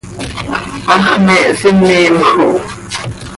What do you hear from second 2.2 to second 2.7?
xo!